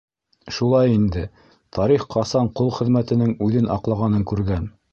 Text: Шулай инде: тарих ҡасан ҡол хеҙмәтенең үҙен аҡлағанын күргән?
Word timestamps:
Шулай 0.59 0.93
инде: 0.93 1.25
тарих 1.77 2.07
ҡасан 2.15 2.51
ҡол 2.61 2.73
хеҙмәтенең 2.81 3.37
үҙен 3.49 3.71
аҡлағанын 3.79 4.29
күргән? 4.33 4.71